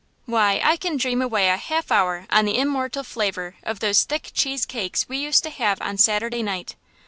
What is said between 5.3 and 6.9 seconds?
to have on Saturday night.